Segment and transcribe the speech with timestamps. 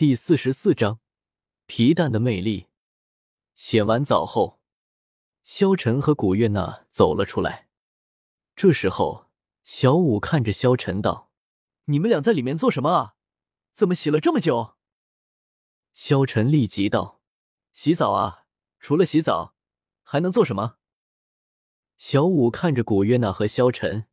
[0.00, 0.98] 第四十四章
[1.66, 2.68] 皮蛋的魅力。
[3.54, 4.58] 洗完澡后，
[5.44, 7.68] 萧晨和古月娜走了出来。
[8.56, 9.26] 这时候，
[9.62, 11.30] 小五看着萧晨道
[11.84, 13.14] ：“你们俩在里面做什么啊？
[13.74, 14.78] 怎么洗了这么久？”
[15.92, 17.20] 萧晨立即道
[17.74, 18.46] ：“洗澡啊，
[18.78, 19.54] 除了洗澡，
[20.02, 20.78] 还能做什么？”
[21.98, 24.06] 小五看着古月娜和萧晨，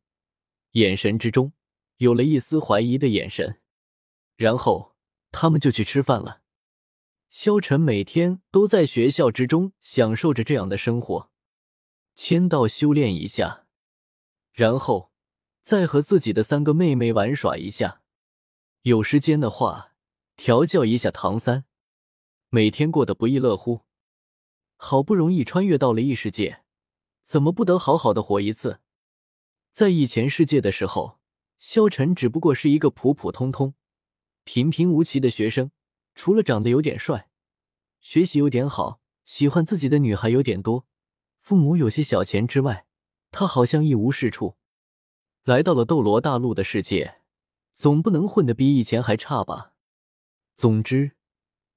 [0.72, 1.54] 眼神之中
[1.96, 3.62] 有了一丝怀疑的眼神，
[4.36, 4.87] 然后。
[5.30, 6.42] 他们就去吃饭了。
[7.28, 11.30] 萧晨每天都在学校之中享受着这样的生活，
[12.14, 13.66] 签到修炼一下，
[14.52, 15.12] 然后
[15.60, 18.00] 再和自己的三个妹妹玩耍一下。
[18.82, 19.92] 有时间的话，
[20.36, 21.66] 调教一下唐三，
[22.48, 23.82] 每天过得不亦乐乎。
[24.76, 26.62] 好不容易穿越到了异世界，
[27.22, 28.80] 怎么不得好好的活一次？
[29.70, 31.18] 在以前世界的时候，
[31.58, 33.74] 萧晨只不过是一个普普通通。
[34.50, 35.70] 平平无奇的学生，
[36.14, 37.28] 除了长得有点帅，
[38.00, 40.86] 学习有点好，喜欢自己的女孩有点多，
[41.42, 42.86] 父母有些小钱之外，
[43.30, 44.56] 他好像一无是处。
[45.44, 47.16] 来到了斗罗大陆的世界，
[47.74, 49.74] 总不能混得比以前还差吧？
[50.56, 51.12] 总之，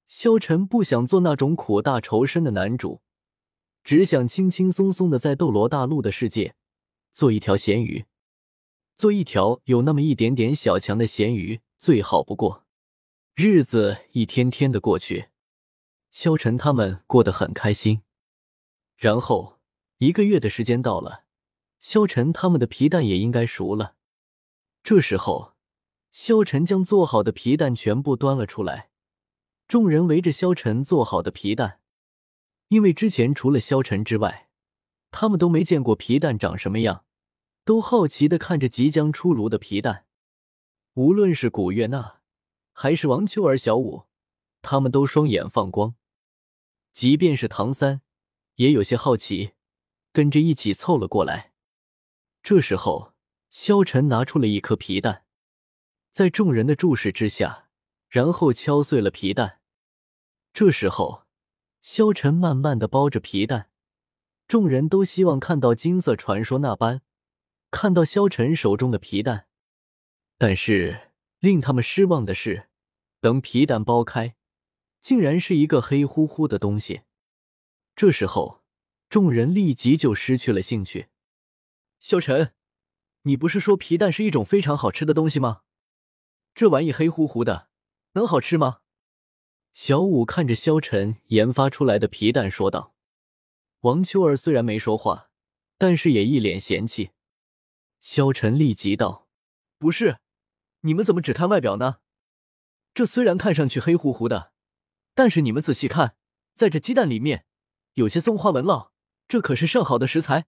[0.06, 3.02] 萧晨不想做那种苦大仇深的男主，
[3.84, 6.54] 只想轻轻松松的在斗罗大陆的世界
[7.12, 8.06] 做一条咸鱼，
[8.96, 12.61] 做一条有那么一点点小强的咸鱼，最好不过。
[13.34, 15.30] 日子一天天的过去，
[16.10, 18.02] 萧晨他们过得很开心。
[18.94, 19.58] 然后
[19.96, 21.24] 一个月的时间到了，
[21.80, 23.96] 萧晨他们的皮蛋也应该熟了。
[24.82, 25.54] 这时候，
[26.10, 28.90] 萧晨将做好的皮蛋全部端了出来，
[29.66, 31.80] 众人围着萧晨做好的皮蛋，
[32.68, 34.50] 因为之前除了萧晨之外，
[35.10, 37.06] 他们都没见过皮蛋长什么样，
[37.64, 40.04] 都好奇的看着即将出炉的皮蛋。
[40.92, 42.21] 无论是古月娜。
[42.82, 44.06] 还是王秋儿、小五，
[44.60, 45.94] 他们都双眼放光。
[46.92, 48.02] 即便是唐三，
[48.56, 49.52] 也有些好奇，
[50.12, 51.52] 跟着一起凑了过来。
[52.42, 53.14] 这时候，
[53.50, 55.26] 萧晨拿出了一颗皮蛋，
[56.10, 57.68] 在众人的注视之下，
[58.08, 59.60] 然后敲碎了皮蛋。
[60.52, 61.22] 这时候，
[61.82, 63.70] 萧晨慢慢的剥着皮蛋，
[64.48, 67.02] 众人都希望看到金色传说那般，
[67.70, 69.46] 看到萧晨手中的皮蛋，
[70.36, 71.12] 但是。
[71.38, 72.68] 令他们失望的是，
[73.22, 74.34] 等皮蛋剥开，
[75.00, 77.02] 竟然是一个黑乎乎的东西。
[77.94, 78.64] 这时候，
[79.08, 81.06] 众人立即就失去了兴趣。
[82.00, 82.52] 萧晨，
[83.22, 85.60] 你不是说皮蛋是一种非常好吃的东西吗？
[86.52, 87.68] 这玩意黑乎乎的，
[88.14, 88.80] 能好吃吗？
[89.72, 92.92] 小五看着萧晨研发出来的皮蛋说道。
[93.82, 95.30] 王秋儿虽然没说话，
[95.78, 97.12] 但是也一脸嫌弃。
[98.00, 99.28] 萧晨立即道
[99.78, 100.18] ：“不是。”
[100.82, 101.98] 你们怎么只看外表呢？
[102.94, 104.52] 这虽然看上去黑乎乎的，
[105.14, 106.16] 但是你们仔细看，
[106.54, 107.46] 在这鸡蛋里面
[107.94, 108.92] 有些松花纹了，
[109.26, 110.46] 这可是上好的食材，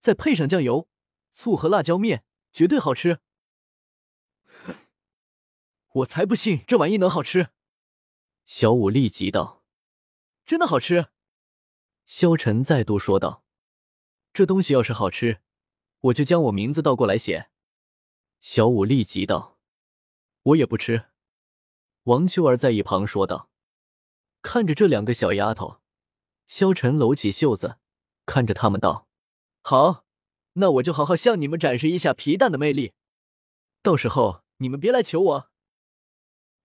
[0.00, 0.88] 再配上酱油、
[1.32, 3.20] 醋和辣椒面，绝对好吃。
[5.92, 7.48] 我才不信这玩意能好吃！
[8.44, 9.64] 小五立即道
[10.44, 11.08] ：“真的好吃。”
[12.04, 13.42] 萧晨再度说道
[14.34, 15.40] ：“这东西要是好吃，
[16.00, 17.48] 我就将我名字倒过来写。”
[18.40, 19.58] 小五立即道。
[20.42, 21.06] 我也不吃，
[22.06, 23.50] 王秋儿在一旁说道。
[24.40, 25.80] 看着这两个小丫头，
[26.46, 27.78] 萧晨搂起袖子，
[28.24, 29.08] 看着他们道
[29.62, 30.04] ：“好，
[30.52, 32.92] 那我就好好向你们展示一下皮蛋的魅力。
[33.82, 35.50] 到时候你们别来求我。”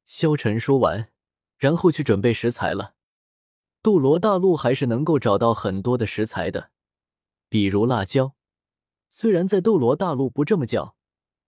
[0.06, 1.12] 萧晨说完，
[1.58, 2.94] 然后去准备食材了。
[3.82, 6.70] 斗罗大陆还是能够找到很多的食材的，
[7.50, 8.36] 比如辣椒。
[9.10, 10.96] 虽然在斗罗大陆不这么叫，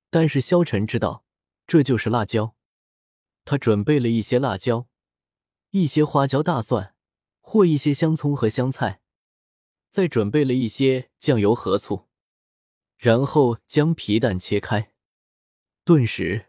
[0.10, 1.24] 但是萧晨知道。
[1.68, 2.56] 这就是辣椒，
[3.46, 4.88] 他准备了一些辣椒，
[5.72, 6.96] 一些花椒、大蒜，
[7.42, 9.02] 或一些香葱和香菜，
[9.90, 12.08] 再准备了一些酱油和醋，
[12.98, 14.94] 然后将皮蛋切开。
[15.84, 16.48] 顿时，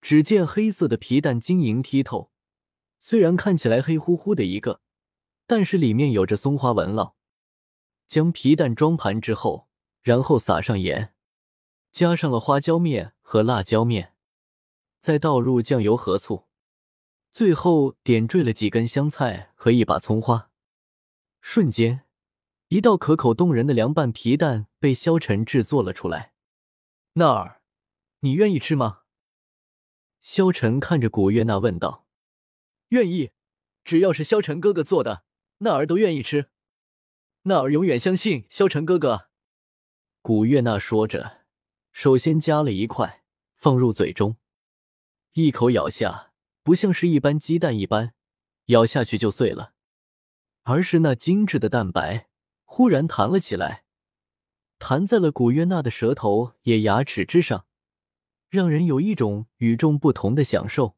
[0.00, 2.32] 只见黑色的皮蛋晶莹剔透，
[2.98, 4.80] 虽然看起来黑乎乎的一个，
[5.46, 7.14] 但是里面有着松花纹了。
[8.08, 9.68] 将皮蛋装盘之后，
[10.02, 11.14] 然后撒上盐，
[11.92, 14.11] 加上了花椒面和辣椒面。
[15.02, 16.46] 再倒入酱油和醋，
[17.32, 20.52] 最后点缀了几根香菜和一把葱花。
[21.40, 22.06] 瞬间，
[22.68, 26.34] 一道可口动人的凉拌皮蛋被萧晨制作了出来。
[27.14, 27.62] 娜儿，
[28.20, 29.00] 你愿意吃吗？
[30.20, 32.06] 萧晨看着古月娜问道。
[32.90, 33.32] 愿意，
[33.82, 35.24] 只要是萧晨哥哥做的，
[35.58, 36.50] 娜儿都愿意吃。
[37.42, 39.30] 娜儿永远相信萧晨哥哥。
[40.20, 41.38] 古月娜说着，
[41.90, 43.24] 首先夹了一块
[43.56, 44.36] 放入嘴中。
[45.34, 46.32] 一口咬下，
[46.62, 48.12] 不像是一般鸡蛋一般
[48.66, 49.72] 咬下去就碎了，
[50.64, 52.28] 而是那精致的蛋白
[52.64, 53.84] 忽然弹了起来，
[54.78, 57.64] 弹在了古月娜的舌头也牙齿之上，
[58.50, 60.96] 让人有一种与众不同的享受。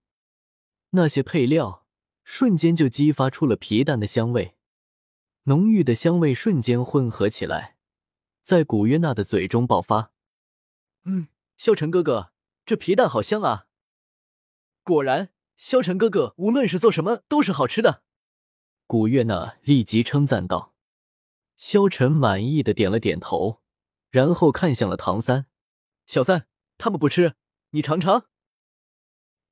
[0.90, 1.86] 那些配料
[2.24, 4.56] 瞬间就激发出了皮蛋的香味，
[5.44, 7.76] 浓郁的香味瞬间混合起来，
[8.42, 10.10] 在古月娜的嘴中爆发。
[11.04, 12.32] 嗯，萧晨哥哥，
[12.66, 13.66] 这皮蛋好香啊！
[14.84, 15.30] 果然。
[15.56, 18.02] 萧晨哥哥，无论是做什么都是好吃的。
[18.88, 20.74] 古月娜立即称赞道。
[21.56, 23.62] 萧晨满意的点了点头，
[24.10, 25.46] 然后看向了唐三
[26.06, 27.36] ：“小三，他们不吃，
[27.70, 28.26] 你尝尝。”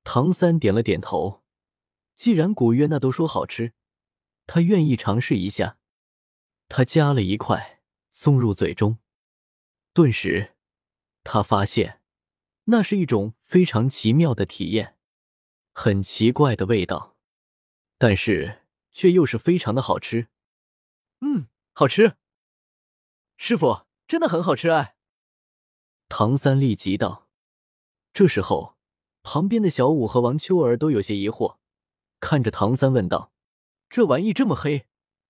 [0.03, 1.45] 唐三点了点头。
[2.17, 3.75] 既然古月娜都说好吃，
[4.47, 5.79] 他愿意尝试一下。
[6.69, 7.81] 他夹了一块
[8.11, 8.99] 送入嘴中，
[9.95, 10.57] 顿时，
[11.23, 12.01] 他发现
[12.65, 14.99] 那是一种非常奇妙的体验。
[15.73, 17.17] 很奇怪的味道，
[17.99, 20.29] 但是却又是非常的好吃。
[21.21, 22.17] 嗯，好吃。
[23.37, 24.97] 师傅，真的很好吃哎！
[26.09, 27.29] 唐三立即道。
[28.13, 28.77] 这时候，
[29.23, 31.57] 旁边的小五和王秋儿都有些疑惑，
[32.21, 33.33] 看着唐三问道
[33.89, 34.87] ：“这玩意这么黑，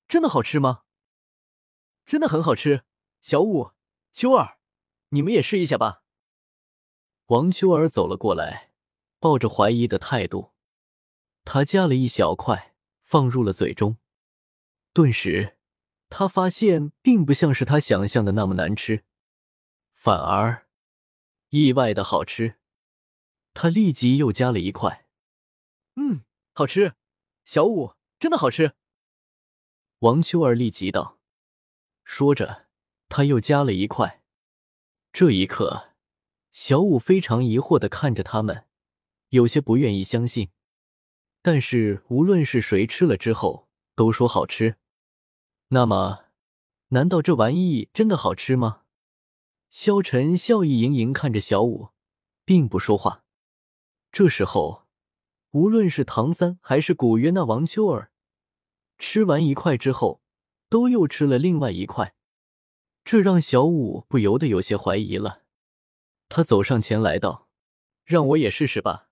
[0.09, 0.83] 真的好吃吗
[2.05, 2.85] ？”“真的很好吃。”
[3.23, 3.71] 小五、
[4.12, 4.59] 秋儿，
[5.11, 6.03] 你们也试一下吧。
[7.27, 8.72] 王秋儿走了过来。
[9.23, 10.51] 抱着怀疑的态度，
[11.45, 13.99] 他夹了一小块放入了嘴中，
[14.93, 15.59] 顿时
[16.09, 19.05] 他发现并不像是他想象的那么难吃，
[19.93, 20.67] 反而
[21.51, 22.57] 意外的好吃。
[23.55, 25.07] 他立即又加了一块，
[25.95, 26.95] 嗯，好吃，
[27.45, 28.75] 小五真的好吃。
[30.01, 31.21] 王秋儿立即道，
[32.03, 32.67] 说着
[33.09, 34.25] 他又加了一块。
[35.13, 35.93] 这一刻，
[36.51, 38.67] 小五非常疑惑的看着他们。
[39.32, 40.50] 有些不愿意相信，
[41.40, 44.76] 但是无论是谁吃了之后都说好吃。
[45.69, 46.26] 那么，
[46.88, 48.82] 难道这玩意真的好吃吗？
[49.70, 51.88] 萧晨笑意盈盈看着小五，
[52.44, 53.25] 并不说话。
[54.11, 54.87] 这时候，
[55.52, 58.11] 无论是唐三还是古约那王秋儿，
[58.99, 60.20] 吃完一块之后，
[60.69, 62.14] 都又吃了另外一块，
[63.02, 65.44] 这让小五不由得有些怀疑了。
[66.28, 67.49] 他走上前来道
[68.05, 69.08] ：“让我也试试吧。”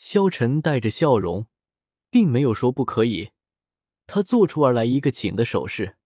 [0.00, 1.46] 萧晨带着笑容，
[2.08, 3.32] 并没有说不可以。
[4.06, 5.98] 他做出而来一个请的手势。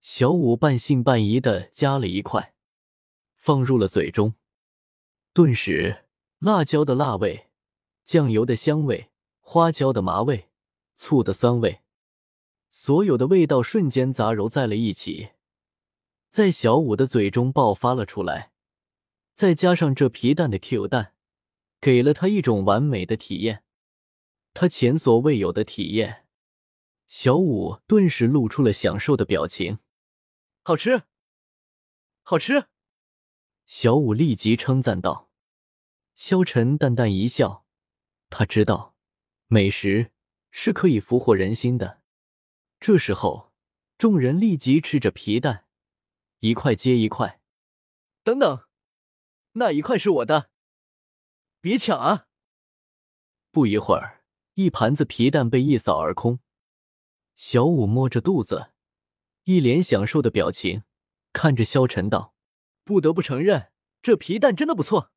[0.00, 2.52] 小五半信半疑的夹了一块，
[3.36, 4.34] 放入了嘴中。
[5.32, 6.04] 顿时，
[6.40, 7.46] 辣椒的辣味、
[8.02, 10.48] 酱油的香味、花椒的麻味、
[10.96, 11.82] 醋的酸味，
[12.70, 15.28] 所有的味道瞬间杂糅在了一起，
[16.28, 18.50] 在小五的嘴中爆发了出来。
[19.32, 21.14] 再加上这皮蛋的 Q 弹。
[21.82, 23.64] 给了他一种完美的体验，
[24.54, 26.28] 他前所未有的体验。
[27.08, 29.80] 小五顿时露出了享受的表情。
[30.62, 31.02] 好吃，
[32.22, 32.68] 好吃！
[33.66, 35.28] 小五立即称赞道。
[36.14, 37.66] 萧晨淡淡一笑，
[38.30, 38.94] 他知道
[39.48, 40.12] 美食
[40.52, 42.00] 是可以俘获人心的。
[42.78, 43.52] 这时候，
[43.98, 45.66] 众人立即吃着皮蛋，
[46.38, 47.40] 一块接一块。
[48.22, 48.68] 等等，
[49.54, 50.51] 那一块是我的。
[51.62, 52.26] 别抢啊！
[53.52, 54.24] 不一会儿，
[54.54, 56.40] 一盘子皮蛋被一扫而空。
[57.36, 58.72] 小五摸着肚子，
[59.44, 60.82] 一脸享受的表情，
[61.32, 62.34] 看着萧晨道
[62.82, 63.70] ：“不得不承认，
[64.02, 65.12] 这皮蛋真的不错。”